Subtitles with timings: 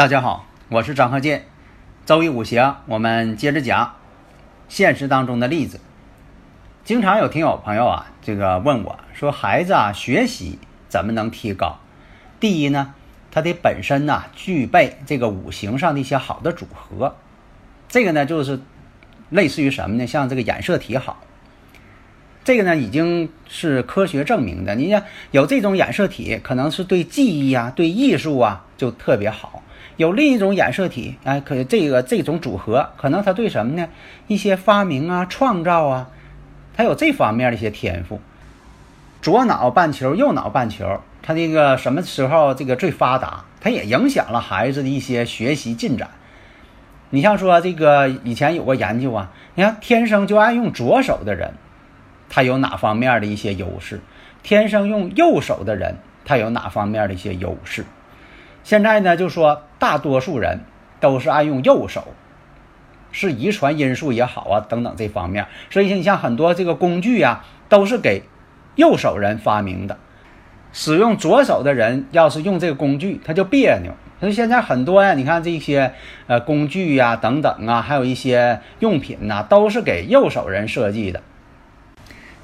[0.00, 1.44] 大家好，我是张鹤剑。
[2.06, 3.96] 周易五行，我们接着讲
[4.66, 5.78] 现实当中的例子。
[6.86, 10.58] 经常有听友朋友啊，这个问我说，孩子啊，学习
[10.88, 11.80] 怎么能提高？
[12.40, 12.94] 第一呢，
[13.30, 17.16] 他得本身呢具备这个五行上的一些好的组合。
[17.86, 18.58] 这个呢，就是
[19.28, 20.06] 类似于什么呢？
[20.06, 21.18] 像这个染色体好，
[22.42, 24.74] 这个呢已经是科学证明的。
[24.76, 29.62] 你像有这种染色体，可能是对记忆啊、对艺术啊就特别好。
[30.00, 33.86] 有另一种染色体，哎，可这个这种组合，可能他对什么呢？
[34.28, 36.08] 一些发明啊、创造啊，
[36.74, 38.18] 他有这方面的一些天赋。
[39.20, 43.44] 左脑半球、右脑半球，他这个什么时候这个最发达？
[43.60, 46.08] 他也影响了孩子的一些学习进展。
[47.10, 51.52] 你像说这个以前有过研究啊，你看天生就爱用左手的人，
[52.30, 54.00] 他有哪方面的一些优势？
[54.42, 57.84] 天生用右手的人，他有哪方面的一些优势？
[58.62, 60.60] 现在呢，就说大多数人
[61.00, 62.08] 都是爱用右手，
[63.10, 65.46] 是遗传因素也好啊，等等这方面。
[65.70, 68.22] 所以你像很多这个工具呀，都是给
[68.76, 69.96] 右手人发明的。
[70.72, 73.92] 使用左手的人要是用这个工具，他就别扭。
[74.20, 75.94] 所以现在很多呀，你看这些
[76.28, 81.22] 呃工具呀等等啊，还有一些用品呐，都是给右手人设计的。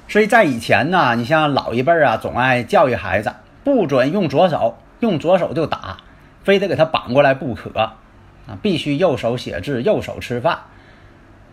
[0.09, 3.31] 所以在以前呢，你像老一辈啊，总爱教育孩子
[3.63, 5.97] 不准用左手，用左手就打。
[6.47, 7.97] 非得给他绑过来不可啊！
[8.61, 10.59] 必须右手写字，右手吃饭。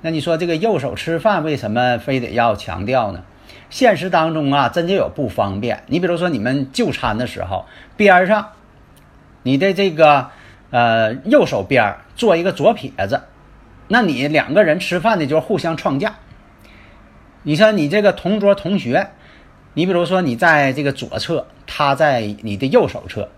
[0.02, 3.24] 那你说这个右手吃饭为什么非得要强调呢？
[3.70, 5.82] 现实当中啊，真就有不方便。
[5.88, 7.66] 你比如说你们就餐的时候，
[7.96, 8.52] 边上
[9.42, 10.28] 你的这个
[10.70, 13.22] 呃右手边做一个左撇子，
[13.88, 16.14] 那你两个人吃饭的就互相创架。
[17.42, 19.08] 你说你这个同桌同学，
[19.72, 23.28] 你比如说你在这个左侧，他在你的右手侧。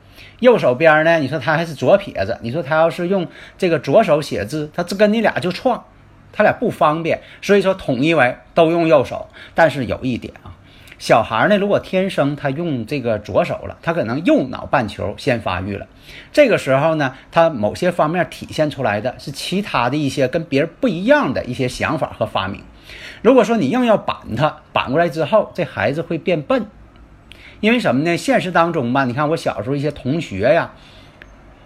[0.40, 1.18] 右手边呢？
[1.18, 5.84] 你说他还是左撇子，你说他要是用这个左手写字，他这跟你俩就撞，
[6.32, 7.20] 他俩不方便。
[7.40, 9.28] 所以说统一为都用右手。
[9.54, 10.52] 但是有一点啊，
[10.98, 15.86] 小孩呢，如果天生他用这个左手了，他可能右脑半球先发育了，
[16.32, 22.62] 这个时候呢，他某些方面体现出来的是其他的一些跟别人不一样的一些想法和发明。
[23.22, 26.66] 如果说你硬要板他，板过来之后，这孩子会变笨。
[27.66, 28.16] 因为什么呢？
[28.16, 30.70] 现实当中吧，你看我小时候一些同学呀，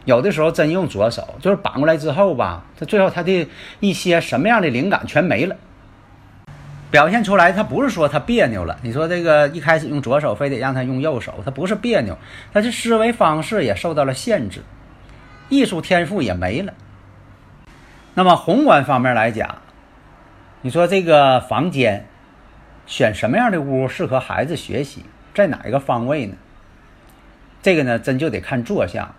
[0.06, 3.46] 有的时候真用左手，就是绑过来之后吧，他最后他的
[3.80, 5.54] 一些什么样的灵感全没了，
[6.90, 8.78] 表现出来他不是说他别扭了。
[8.80, 12.16] 你说这个一开始用左手，非得让他用右手，他不是别扭，
[12.50, 14.62] 他的思维方式也受到了限制，
[15.50, 16.72] 艺术天赋也没了。
[18.14, 19.58] 那么宏观方面来讲，
[20.62, 22.06] 你说这个房间
[22.86, 25.04] 选什么样的屋适合孩子学习？
[25.34, 26.34] 在哪一个方位呢？
[27.62, 29.14] 这个呢，真就得看坐向。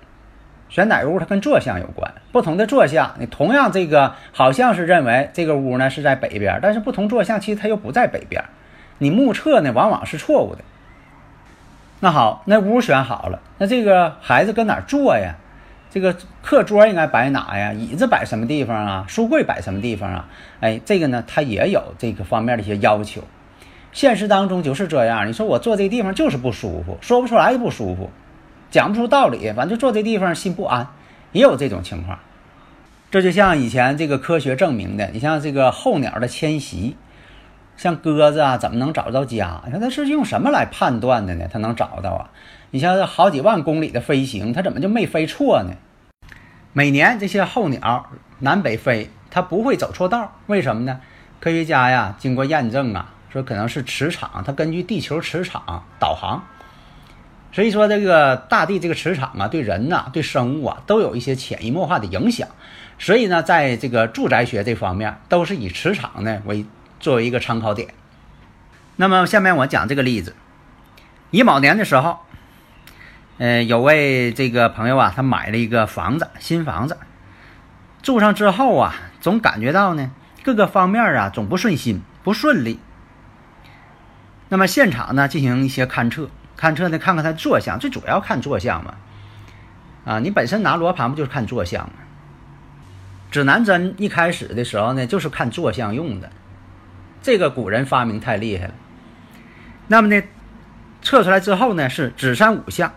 [0.70, 2.14] 选哪个屋，它跟坐向有关。
[2.32, 8.44] 不同的坐向，你同样这个好像是认为这个屋呢是在北边，但是不同坐向其实它又不在北边。
[8.98, 10.64] 你目测呢，往往是错误的。
[12.00, 15.36] 那好，那屋选好了，那这个孩子跟哪坐呀？
[15.92, 17.74] 这个课桌应该摆哪呀？
[17.74, 19.06] 椅子摆什么地方啊？
[19.10, 20.30] 书柜摆什么地方啊？
[20.62, 23.22] 哎，这个呢，它也有这个方面的一些要求。
[23.92, 28.10] 现实当中就是这样，你说我坐这地方就是不舒服，说不出来不舒服，
[28.70, 30.88] 讲不出道理，反正就坐这地方心不安，
[31.34, 32.20] 也有这种情况。
[33.10, 36.96] 这就像以前这个科学证明的，你像这个候鸟的迁徙，
[37.76, 39.62] 像鸽子啊，怎么能找到家？
[39.66, 41.48] 你看它是用什么来判断的呢？
[41.52, 42.30] 它能找到啊？
[42.70, 45.74] 你像这好几万公里的飞行，它怎么就没飞错呢？
[46.72, 48.06] 每年这些候鸟
[48.40, 51.02] 南北飞，它不会走错道，为什么呢？
[51.42, 53.14] 科学家呀，经过验证啊。
[53.32, 56.44] 说可能是磁场，它根据地球磁场导航，
[57.54, 62.48] 所以说这个大地这个磁场啊，对人呐，对生物啊，都有一些潜移默化的影响。
[63.00, 66.66] 所以呢，在这个住宅学这方面，都是以磁场呢为
[67.00, 67.94] 作为一个参考点。
[68.98, 70.36] 那么下面我讲这个例子：
[71.32, 72.20] 乙卯年的时候，
[73.38, 76.98] 呃，有位这个朋友啊，他买了一个房子，新房子，
[78.04, 80.12] 住上之后啊，总感觉到呢，
[80.44, 82.80] 各个方面啊总不顺心，不顺利。
[84.52, 88.96] 那么现场呢进行一些勘测，勘测呢看看它坐向，最主要看坐向嘛。
[90.04, 91.94] 啊，你本身拿罗盘不就是看坐向吗？
[93.32, 96.30] 指南针一开始的时候呢，就是看坐向用的。
[97.22, 98.74] 这个古人发明太厉害了。
[99.88, 100.22] 那么呢，
[101.02, 102.92] 测出来之后呢，是指山五向。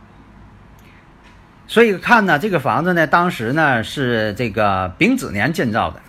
[1.69, 6.03] 所以看呢，这个房子呢，当时呢是这个丙子年建造的，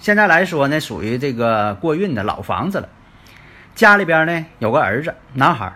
[0.00, 2.88] 现在来说呢，属于这个过运的老房子了。
[3.80, 5.72] 家里边呢有个儿子，男孩，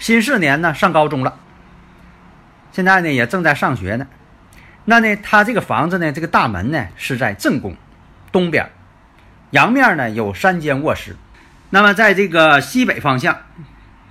[0.00, 1.38] 新四年呢上高中了，
[2.72, 4.08] 现在呢也正在上学呢。
[4.86, 7.76] 那呢，他这个房子呢，这个大门呢是在正宫
[8.32, 8.68] 东边，
[9.50, 11.14] 阳面呢有三间卧室。
[11.68, 13.42] 那么在这个西北方向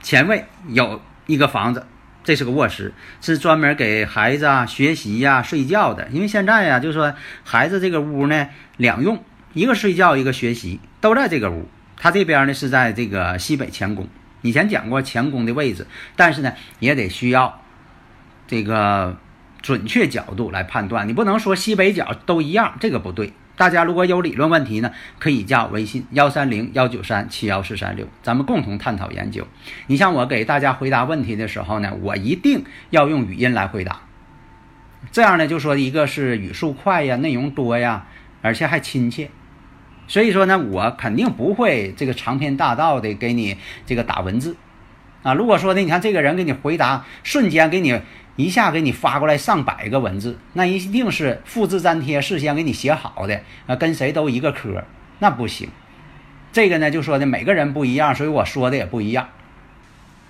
[0.02, 1.86] 前卫有一个房子。
[2.24, 6.08] 这是个卧室，是专门给孩子啊学习呀、睡觉的。
[6.12, 7.14] 因为现在呀，就是说
[7.44, 8.48] 孩子这个屋呢
[8.78, 11.68] 两用，一个睡觉，一个学习，都在这个屋。
[12.00, 14.08] 他这边呢是在这个西北乾宫。
[14.42, 15.86] 以前讲过乾宫的位置，
[16.16, 17.62] 但是呢也得需要
[18.48, 19.18] 这个
[19.62, 21.08] 准确角度来判断。
[21.08, 23.34] 你不能说西北角都一样，这个不对。
[23.58, 29.46] 大家如果有理论问题呢，可以加我微信幺三零幺九三七幺四三六，咱们共同探讨研究。
[29.88, 34.00] 你像我给大家回答问题的时候呢，我一定要用语音来回答，
[35.12, 38.08] 这样呢就说一个是语速快呀，内容多呀，
[38.42, 39.30] 而且还亲切。
[40.10, 44.58] 所以说呢，我肯定不会这个长篇大道的给你这个打文字
[45.24, 45.34] 啊。
[45.34, 48.02] 如果说呢，你看这个人给你回答，瞬间给你。
[48.36, 54.86] 一下给你发过来上百个文字，那一定是复制粘贴，事先给你写好的啊，跟谁都一个科，
[55.20, 55.70] 那不行。
[56.54, 59.28] 这个呢，就说的每个人不一样，所以我说的也不一样。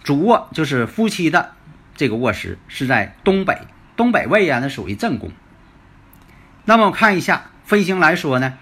[0.04, 1.52] 主卧就是夫妻的
[1.96, 3.60] 这个卧室是在东北，
[3.96, 5.30] 东北位啊，那属于正宫。
[6.66, 8.58] 那么我看一下分星来说呢，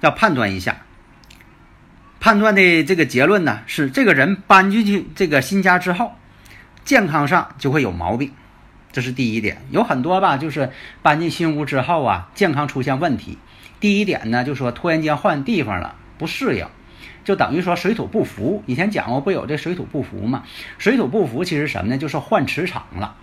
[0.00, 0.78] 要判断一下，
[2.20, 6.12] 判断的这个结论呢是这个人搬进去这个新家之后，
[6.84, 8.32] 健康上就会有毛病。
[8.92, 13.38] 这是第一点，有很多吧，就是搬进新屋之后啊，健康出现问题。
[13.78, 16.66] 第一点呢，就说突然间换地方了，不适应，
[17.24, 18.64] 就等于说水土不服。
[18.66, 20.42] 以前讲过不有这水土不服吗？
[20.78, 21.98] 水土不服其实什么呢？
[21.98, 23.14] 就是换磁场了，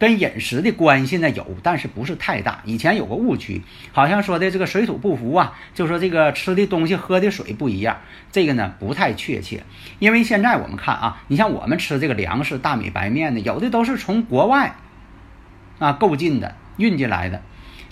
[0.00, 2.62] 跟饮食的关系呢有，但是不是太大。
[2.64, 3.62] 以前有个误区，
[3.92, 7.98] 好像说的这个水土不服啊，就说这个吃的东西、喝的水不一样，
[8.32, 9.62] 这个呢不太确切。
[9.98, 14.74] 因为现在我们看啊，你像我们吃这个粮食，大米、白面的，有的都是从国外。
[15.78, 17.40] 啊，购进的运进来的，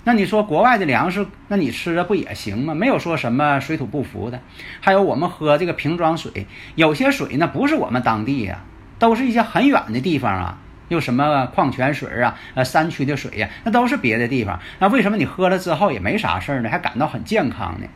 [0.03, 2.75] 那你说国外的粮食，那你吃着不也行吗？
[2.75, 4.41] 没有说什么水土不服的。
[4.79, 6.45] 还有我们喝这个瓶装水，
[6.75, 8.63] 有些水呢不是我们当地呀，
[8.99, 10.57] 都是一些很远的地方啊，
[10.89, 14.59] 有什么矿泉水啊，呃山区的水呀，那都是别的地方。
[14.79, 16.69] 那为什么你喝了之后也没啥事儿呢？
[16.69, 17.87] 还感到很健康呢？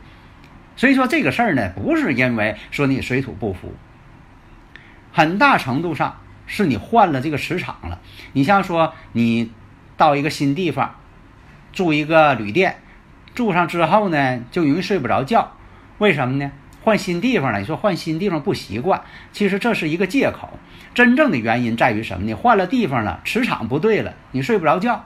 [0.76, 3.74] 所以说这个事儿呢，不是因为说你水土不服，
[5.12, 8.00] 很大程度上是你换了这个磁场了。
[8.32, 9.52] 你像说你。
[9.96, 10.96] 到一个新地方，
[11.72, 12.78] 住一个旅店，
[13.32, 15.52] 住上之后呢，就容易睡不着觉。
[15.98, 16.50] 为什么呢？
[16.84, 17.58] 换新地方了。
[17.58, 19.02] 你说换新地方不习惯，
[19.32, 20.50] 其实这是一个借口。
[20.94, 22.34] 真正的原因在于什么呢？
[22.34, 25.04] 换了地方了，磁场不对了，你睡不着觉。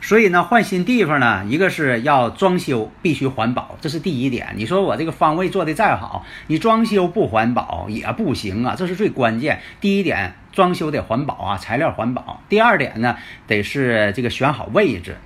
[0.00, 4.54] 所以呢，换新地方呢，一个是要装修，必须环保，这是第一点。
[4.56, 9.60] 你说我这个方位做的再好，你装修不环保也不行啊，这是最关键。
[9.80, 10.34] 第一点。
[10.56, 12.40] 装修得环保啊，材料环保。
[12.48, 15.18] 第二点呢，得是这个选好位置，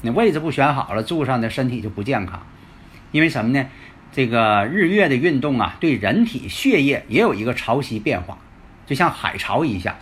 [0.00, 2.44] 你位置不选好了，住上的身体就不健康。
[3.12, 3.64] 因为什么呢？
[4.14, 8.38] 这个日月的运动啊，对人体血液也有一个潮汐变化，
[8.86, 9.96] 就像海潮一下，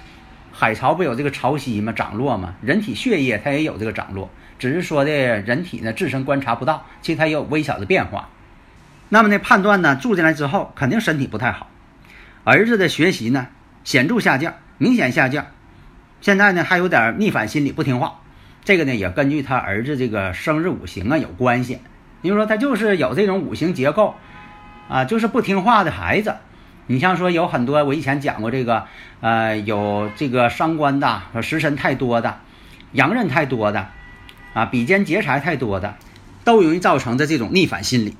[0.52, 1.92] 海潮不有这个潮汐吗？
[1.92, 2.54] 涨落吗？
[2.61, 8.28] 人体血液它也有这个涨落，只是说的人体呢自身观察不到，其实它也有微小的变化。
[9.09, 11.71] 那么呢，判断呢，住进来之后肯定身体不太好，
[12.45, 13.47] 儿子的学习呢
[13.83, 14.54] 显著下降。
[14.76, 15.47] 明显下降，
[16.21, 18.21] 现在呢还有点逆反心理，不听话。
[18.62, 21.78] 这个呢也根据他儿子这个生日五行啊有关系。
[22.23, 24.14] 比如说他就是有这种五行结构
[24.88, 26.37] 啊，就是不听话的孩子。
[26.87, 28.87] 你像说有很多，我以前讲过这个，
[29.21, 32.38] 呃，有这个伤官的，食神太多的，
[32.93, 33.88] 阳刃太多的，
[34.52, 35.97] 啊，比肩劫财太多的，
[36.45, 38.17] 都容易造成的这种逆反心理。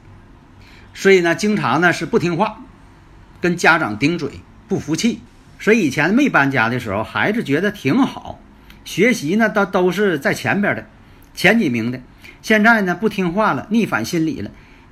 [0.94, 2.61] 所以呢，经常呢是不听话，
[3.40, 4.30] 跟家长顶嘴，
[4.68, 5.21] 不服气。
[5.59, 8.38] 所以以前没搬家的时候，孩子觉得挺好，
[8.85, 10.87] 学习呢都都是在前边的，
[11.35, 12.00] 前几名的。
[12.42, 14.50] 现在呢不听话了，逆反心理了，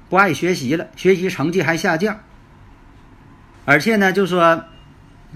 [0.08, 2.18] 不爱学习了，学习成绩还下降。
[3.64, 4.64] 而且呢，就说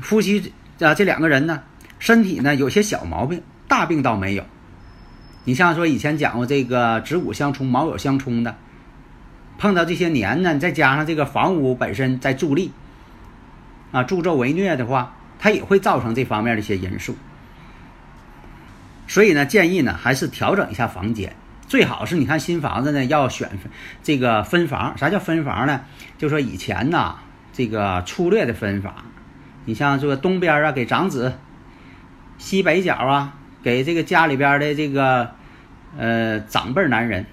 [0.01, 1.63] 夫妻啊这两个人呢，
[1.99, 4.45] 身体呢有些小毛病，大病倒没有。
[5.45, 8.57] 你像说以前讲过这个子午相冲、卯酉相冲的，
[9.59, 12.73] 碰到这些年呢，再加上这个房屋本身在助力，
[13.93, 17.15] 啊，助纣为虐的话，它也会造成这方面的一些因素。
[19.07, 23.51] 所以呢，建议呢还是调整一下房间，最好是你看新房子呢要选
[24.03, 24.97] 这个分房。
[24.97, 25.81] 啥叫分房呢？
[26.19, 27.17] 就说以前呐，
[27.53, 29.05] 这个粗略的分法，
[29.65, 31.33] 你像这个东边啊给长子，
[32.39, 35.33] 西北角啊给这个家里边的这个
[35.97, 37.27] 呃长辈男人，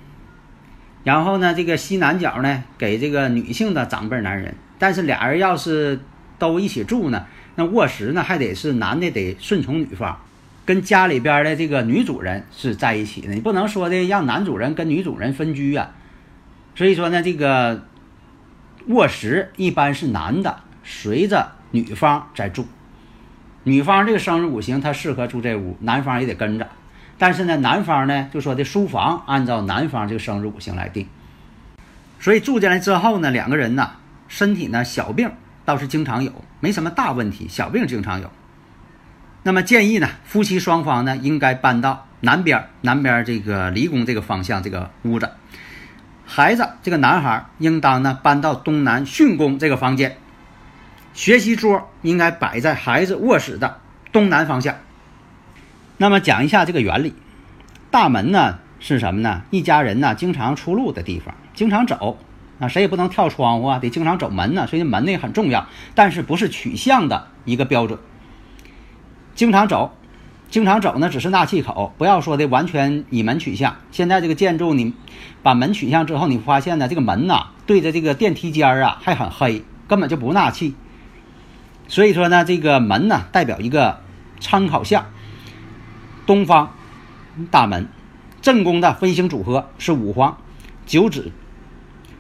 [1.04, 4.56] 然后呢这个西南角呢给这个女性的长辈男人。
[4.80, 6.00] 但是俩人要是
[6.40, 10.20] 都一起住呢，那卧室呢还得是男的得顺从女方。
[10.66, 15.92] 跟家里边的这个女主人是在一起的，你不能说的让男主人跟女主人分居啊。
[16.76, 17.86] 所以说呢，这个
[18.88, 22.66] 卧室一般是男的随着女方在住，
[23.64, 26.68] 女方这个生日五行她适合住这屋，男方也得跟着。
[27.18, 31.08] 但是呢，男方呢就说的书房按照男方这个生日五行来定。
[32.20, 33.92] 所以住进来之后呢，两个人呢
[34.28, 35.32] 身体呢小病
[35.66, 38.32] 倒是经常有，没什么大问题，小病经常有。
[39.44, 45.32] 那么建议呢，夫妻双方呢应该搬到南边，南边这个离宫这个方向这个屋子。
[46.26, 50.18] 孩子这个男孩应当呢搬到东南巽宫这个房间。
[51.14, 53.80] 学习桌应该摆在孩子卧室的
[54.12, 54.76] 东南方向。
[55.98, 57.16] 那么讲一下这个原理，
[57.90, 59.42] 大门呢是什么呢？
[59.50, 62.20] 一家人呢经常出入的地方，经常走
[62.60, 67.98] 啊，谁也不能跳窗户啊，得经常走门呢，所以门呢很重要，但是不是取向的一个标准。
[69.42, 69.92] 经常走，
[70.52, 73.76] 经常走呢，只是纳气口，不要说的完全以门取向。
[73.92, 74.94] 现在这个建筑，你
[75.42, 80.76] 把门取向之后，你发现呢，这个门呐对着这个电梯间儿啊还很黑，根本就不纳气。
[81.88, 84.02] 所以说呢，这个门呢代表一个
[84.40, 85.08] 参考项。
[86.28, 86.74] 东方
[87.50, 87.88] 大门，
[88.44, 90.38] 正宫的分星组合是五黄
[90.86, 91.32] 九紫，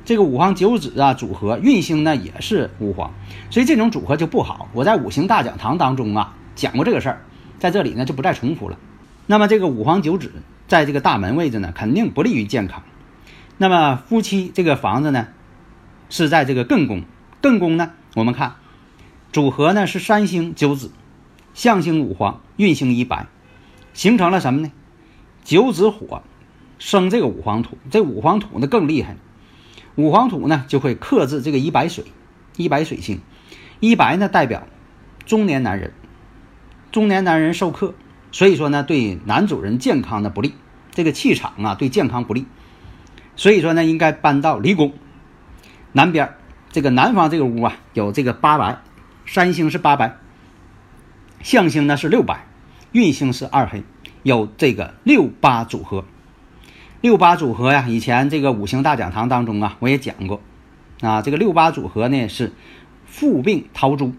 [0.05, 3.11] 这个五黄九紫啊组合运星呢也是五黄，
[3.51, 4.69] 所以这种组合就不好。
[4.73, 6.33] 我在五行大讲堂当中啊。
[6.55, 7.21] 讲过这个事儿，
[7.59, 8.77] 在这里呢就不再重复了。
[9.27, 10.31] 那么这个五黄九紫
[10.67, 12.83] 在这个大门位置呢，肯定不利于健康。
[13.57, 15.27] 那么夫妻这个房子呢，
[16.09, 17.03] 是在这个艮宫，
[17.41, 18.55] 艮宫呢，我们看
[19.31, 20.91] 组合呢是三星九紫，
[21.53, 23.27] 象星五黄，运星一白，
[23.93, 24.71] 形成了什么呢？
[25.43, 26.23] 九紫火
[26.79, 29.15] 生这个五黄土，这五黄土呢更厉害，
[29.95, 32.05] 五黄土呢就会克制这个一白水，
[32.57, 33.21] 一白水星，
[33.79, 34.67] 一白呢代表
[35.25, 35.93] 中年男人。
[36.91, 37.93] 中年男人受克，
[38.33, 40.53] 所以说呢，对男主人健康的不利，
[40.91, 42.45] 这个气场啊，对健康不利。
[43.37, 44.91] 所以说呢，应该搬到离宫
[45.93, 46.35] 南边，
[46.69, 48.81] 这个南方这个屋啊，有这个八白，
[49.25, 50.17] 三星是八白，
[51.41, 52.45] 象星呢是六白，
[52.91, 53.83] 运星是二黑，
[54.23, 56.03] 有这个六八组合。
[56.99, 60.41] 六八组合呀，以前这个五行大讲堂当中啊，我也讲过
[60.99, 62.51] 啊，这个六八组合呢是
[63.05, 64.13] 富病桃珠，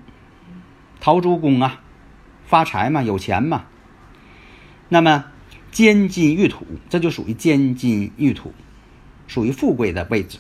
[1.00, 1.80] 桃珠宫啊。
[2.52, 3.64] 发财嘛，有钱嘛。
[4.90, 5.24] 那么
[5.70, 8.52] 兼金玉土，这就属于兼金玉土，
[9.26, 10.36] 属于富贵的位置。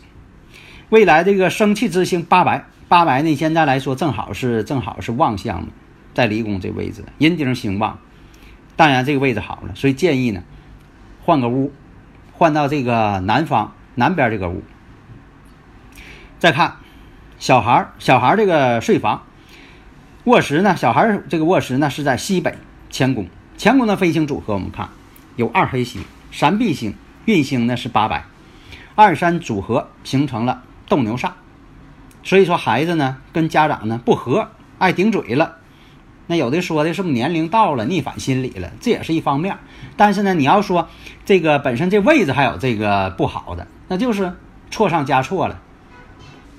[0.90, 5.66] 未来这个生气之星八白，八白呢，现在来说正好是正好是旺相，
[6.12, 7.98] 在离宫这位置，阴丁兴旺。
[8.76, 10.42] 当然这个位置好了，所以建议呢，
[11.22, 11.72] 换个屋，
[12.32, 14.62] 换到这个南方南边这个屋。
[16.38, 16.76] 再看
[17.38, 19.22] 小孩儿小孩儿这个睡房。
[20.24, 20.76] 卧室呢？
[20.76, 22.54] 小孩这个卧室呢是在西北
[22.92, 23.26] 乾宫。
[23.58, 24.88] 乾宫的飞星组合，我们看
[25.34, 26.00] 有二黑星、
[26.30, 28.24] 三碧星，运星呢是八白，
[28.94, 31.32] 二三组合形成了斗牛煞。
[32.22, 35.56] 所以说孩子呢跟家长呢不和，爱顶嘴了。
[36.28, 38.70] 那有的说的是不是年龄到了逆反心理了？
[38.80, 39.58] 这也是一方面。
[39.96, 40.88] 但是呢，你要说
[41.24, 44.32] 这个本身这位置还有这个不好的，那就是
[44.70, 45.60] 错上加错了。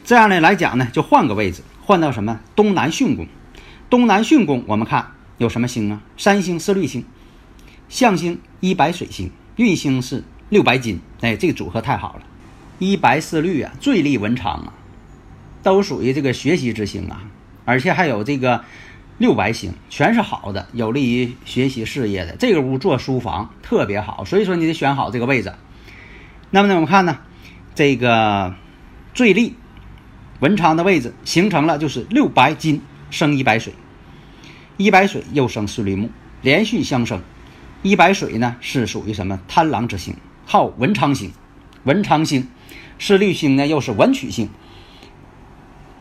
[0.04, 3.26] 这样呢来讲呢，就换个位置，换到什么东南巽宫。
[3.94, 6.02] 东南巽宫，我们看有什么星啊？
[6.18, 7.06] 三星是绿星，
[7.90, 11.00] 象星一白水星，运星是六白金。
[11.22, 12.24] 哎，这个组合太好了，
[12.80, 14.74] 一白四绿啊，最利文昌啊，
[15.62, 17.22] 都属于这个学习之星啊。
[17.66, 18.64] 而且还有这个
[19.20, 22.36] 六白星，全是好的，有利于学习事业的。
[22.36, 25.54] 这个屋做书房特别好，所以说你得选好这个位置。
[26.50, 27.20] 那么呢，我们看呢，
[27.76, 28.56] 这个
[29.14, 29.54] 最利
[30.40, 32.82] 文昌的位置形成了，就是六白金
[33.12, 33.72] 生一白水。
[34.78, 36.10] 一白水又生四绿木，
[36.42, 37.22] 连续相生。
[37.84, 40.16] 一白水呢是属于什么贪狼之星，
[40.46, 41.32] 号文昌星。
[41.84, 42.48] 文昌星，
[42.98, 44.50] 四绿星呢又是文曲星。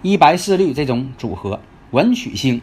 [0.00, 1.60] 一白四绿这种组合，
[1.90, 2.60] 文曲星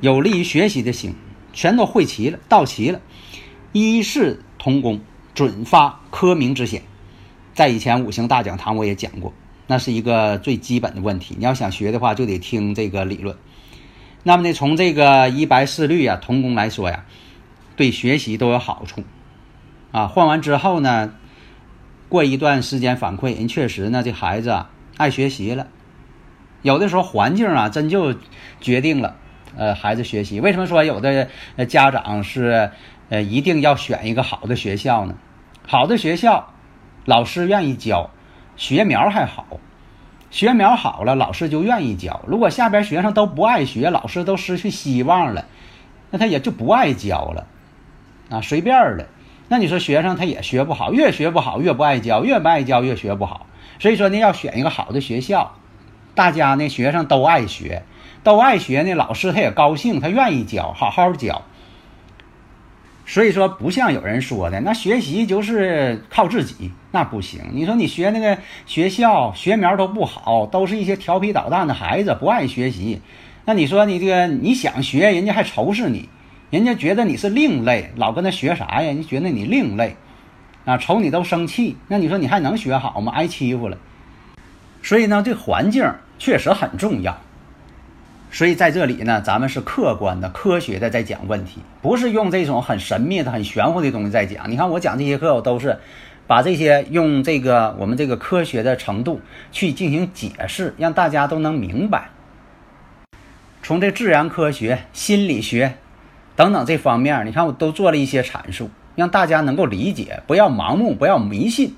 [0.00, 1.14] 有利于学习的星，
[1.52, 3.00] 全都汇齐了，到齐了。
[3.72, 5.00] 一世同宫，
[5.32, 6.82] 准发科名之显。
[7.54, 9.32] 在以前五行大讲堂我也讲过，
[9.66, 11.34] 那是一个最基本的问题。
[11.38, 13.36] 你要想学的话，就得听这个理论。
[14.24, 17.04] 那么呢，从这个一白四绿啊，同工来说呀，
[17.76, 19.04] 对学习都有好处
[19.92, 20.06] 啊。
[20.06, 21.14] 换完之后呢，
[22.08, 25.68] 过一段时间反馈，人确实呢，这孩子啊爱学习了。
[26.62, 28.14] 有的时候环境啊，真就
[28.60, 29.16] 决定了
[29.56, 30.40] 呃孩子学习。
[30.40, 31.28] 为什么说有的
[31.68, 32.72] 家长是
[33.08, 35.14] 呃一定要选一个好的学校呢？
[35.66, 36.52] 好的学校，
[37.04, 38.10] 老师愿意教，
[38.56, 39.46] 学苗还好。
[40.30, 42.20] 学苗好了，老师就愿意教。
[42.26, 45.46] 如果下边学生都不爱学，老师都失去希望了，
[46.10, 47.46] 那他也就不爱教了，
[48.30, 49.06] 啊，随便的。
[49.48, 53.46] 那你说学生他也学不好，越学不好越不爱教，越不爱教越学不好。
[53.78, 55.54] 所以说呢，要选一个好的学校，
[56.14, 57.82] 大家呢学生都爱学，
[58.22, 61.42] 都爱学呢，老师他也高兴，他愿意教，好好教。
[63.10, 67.40] 所以说，不像有人说的，那学习就是靠自己，那不行。
[67.52, 68.36] 你说你学那个
[68.66, 73.00] 学校学苗都不好，都是一些调皮捣蛋的孩子，不爱学习。
[73.46, 76.06] 那你说你这个你想学，人家还仇视你，
[76.50, 78.92] 人家觉得你是另类，老跟他学啥呀？
[78.92, 79.96] 你觉得你另类，
[80.66, 81.78] 啊，瞅你都生气。
[81.88, 83.10] 那你说你还能学好吗？
[83.12, 83.78] 挨欺负了。
[84.82, 87.18] 所以呢，这环境确实很重要。
[88.30, 94.50] 所以在这里呢，咱们是客观的、科学的在讲问题，不是用这种很神秘的、很玄乎的东西在讲。
[94.50, 95.78] 你看我讲这些课，我都是
[96.26, 99.20] 把这些用这个我们这个科学的程度
[99.50, 102.10] 去进行解释，让大家都能明白。
[103.62, 105.74] 从这自然科学、心理学
[106.36, 111.74] 等等这方面，你看我都做了一些阐述，让大家能够理解，不要盲目，不要迷信，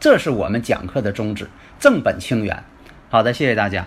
[0.00, 2.64] 这是我们讲课的宗旨，正本清源。
[3.08, 3.86] 好的，谢谢大家。